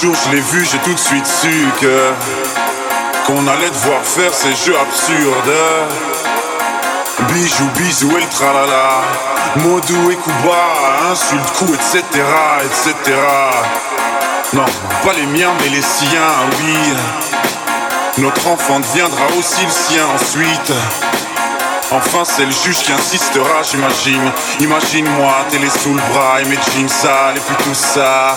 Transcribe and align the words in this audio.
jour 0.00 0.14
je 0.14 0.30
l'ai 0.34 0.40
vu, 0.40 0.64
j'ai 0.64 0.78
tout 0.78 0.94
de 0.94 0.98
suite 0.98 1.26
su 1.26 1.66
que 1.78 2.12
qu'on 3.26 3.46
allait 3.46 3.68
devoir 3.70 4.02
faire 4.02 4.32
ces 4.32 4.54
jeux 4.54 4.76
absurdes. 4.80 5.56
Bijou, 7.28 7.66
bisou 7.76 8.16
et 8.16 8.20
le 8.20 8.28
tralala. 8.28 9.02
Modou 9.56 10.10
et 10.10 10.16
Kuba, 10.16 11.10
insulte, 11.10 11.52
coup, 11.58 11.74
etc., 11.74 12.02
etc. 12.64 13.16
Non, 14.54 14.64
pas 15.04 15.12
les 15.12 15.26
miens, 15.26 15.52
mais 15.60 15.68
les 15.68 15.82
siens, 15.82 16.32
oui. 16.62 16.94
Notre 18.18 18.48
enfant 18.48 18.80
deviendra 18.80 19.26
aussi 19.38 19.64
le 19.64 19.70
sien 19.70 20.04
ensuite. 20.14 20.72
Enfin, 21.92 22.22
c'est 22.24 22.46
le 22.46 22.52
juge 22.52 22.78
qui 22.78 22.92
insistera, 22.92 23.62
j'imagine. 23.68 24.30
Imagine-moi, 24.60 25.32
télé 25.50 25.68
sous 25.68 25.92
le 25.92 26.02
bras 26.12 26.40
et 26.40 26.44
mes 26.44 26.58
jeans 26.74 26.88
sales 26.88 27.36
et 27.36 27.40
puis 27.40 27.64
tout 27.64 27.74
ça. 27.74 28.36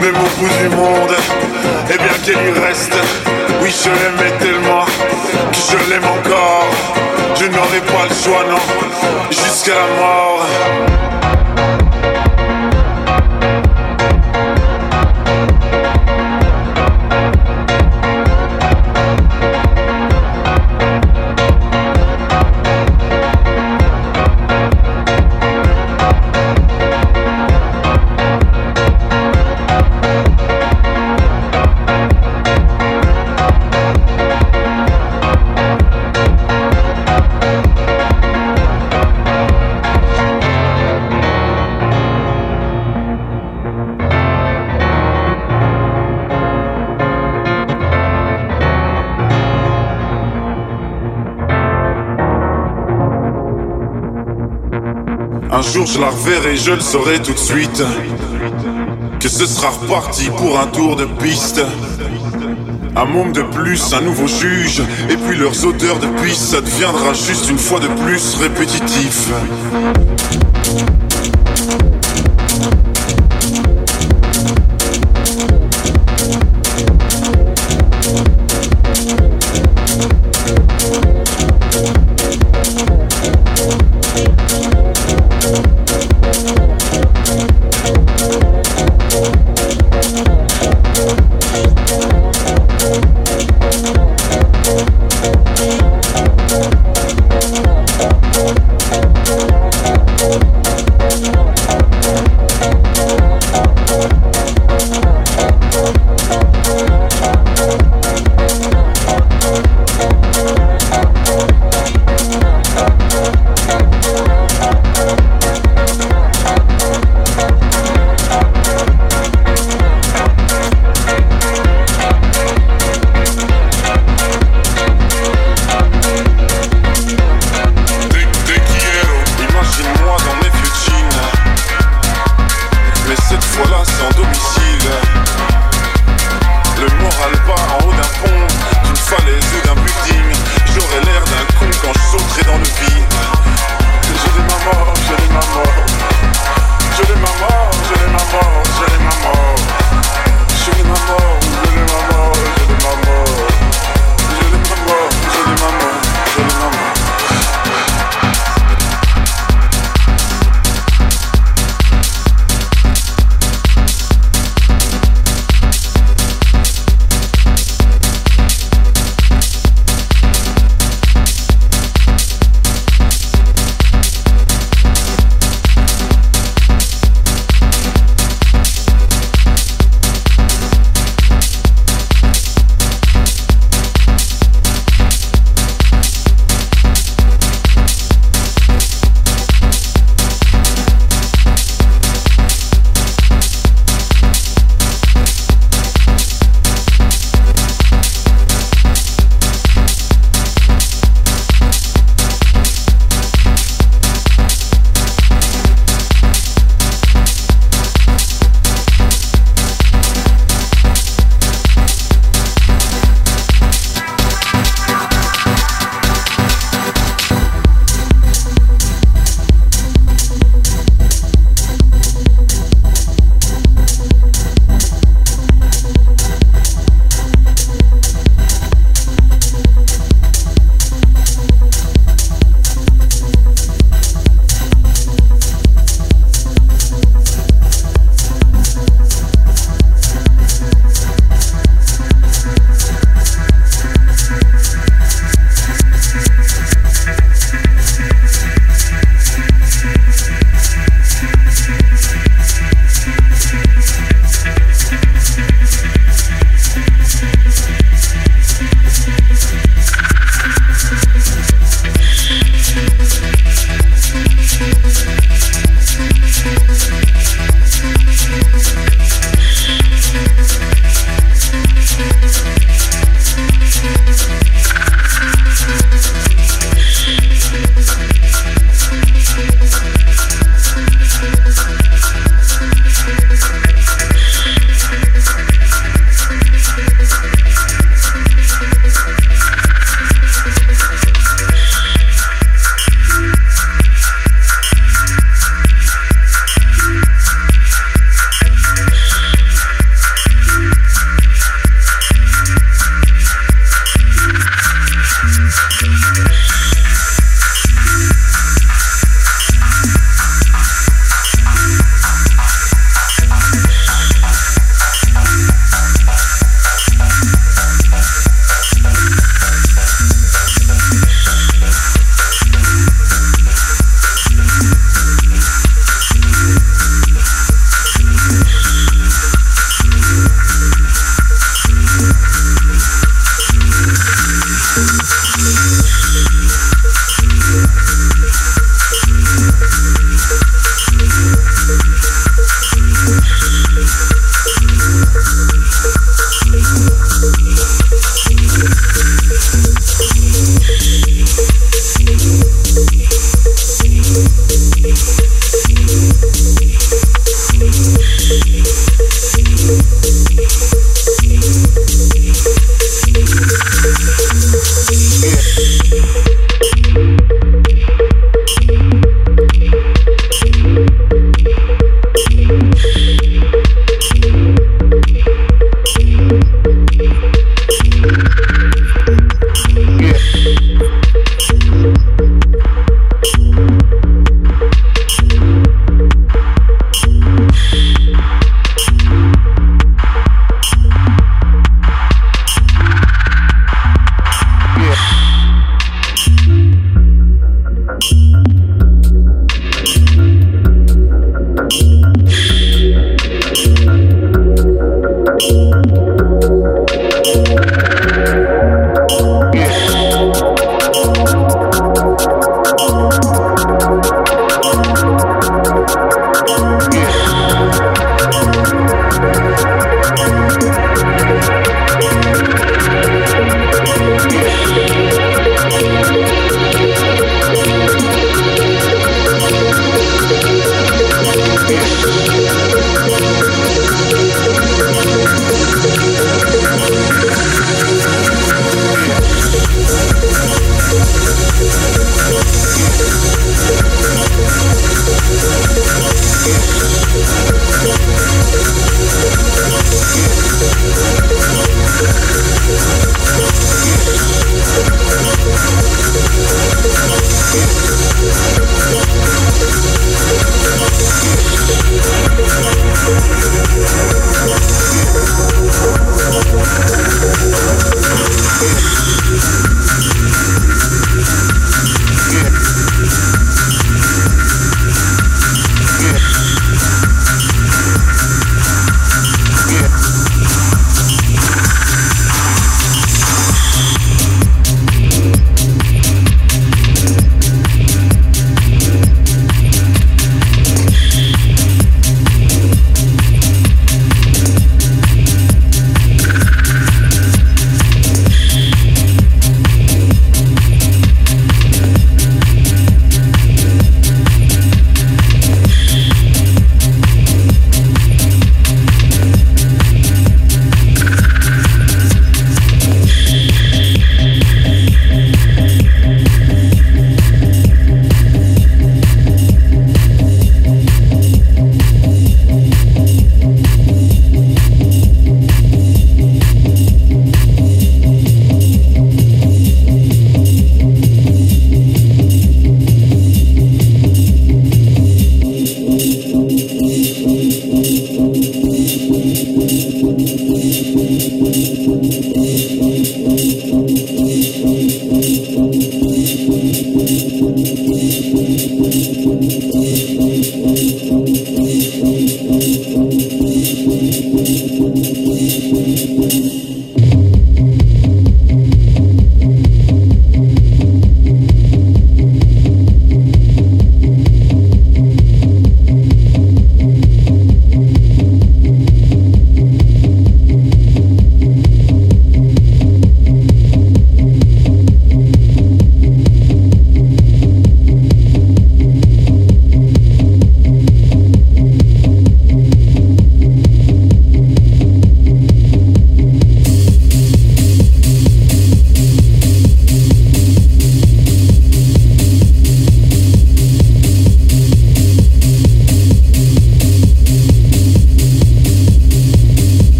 même 0.00 0.14
au 0.16 0.40
bout 0.40 0.48
du 0.60 0.68
monde, 0.76 1.14
et 1.90 1.98
bien 1.98 2.18
qu'elle 2.24 2.46
y 2.46 2.66
reste, 2.66 2.96
oui 3.62 3.74
je 3.84 3.90
l'aimais 3.90 4.36
tellement, 4.38 4.84
que 4.84 5.58
je 5.70 5.90
l'aime 5.90 6.04
encore, 6.04 6.68
je 7.34 7.46
n'aurai 7.46 7.80
pas 7.80 8.06
le 8.08 8.14
choix 8.14 8.44
non, 8.48 9.30
jusqu'à 9.30 9.74
la 9.74 10.00
mort. 10.00 11.17
Je 55.88 55.98
la 55.98 56.10
reverrai, 56.10 56.56
je 56.56 56.72
le 56.72 56.80
saurai 56.80 57.20
tout 57.20 57.32
de 57.32 57.38
suite. 57.38 57.82
Que 59.20 59.28
ce 59.28 59.46
sera 59.46 59.70
reparti 59.70 60.28
pour 60.36 60.58
un 60.60 60.66
tour 60.66 60.96
de 60.96 61.04
piste. 61.04 61.62
Un 62.94 63.04
monde 63.04 63.32
de 63.32 63.42
plus, 63.42 63.92
un 63.94 64.00
nouveau 64.00 64.26
juge, 64.26 64.82
et 65.08 65.16
puis 65.16 65.36
leurs 65.36 65.64
odeurs 65.64 65.98
de 65.98 66.08
piste, 66.22 66.42
ça 66.42 66.60
deviendra 66.60 67.12
juste 67.14 67.48
une 67.48 67.58
fois 67.58 67.80
de 67.80 67.86
plus 68.02 68.34
répétitif. 68.34 69.28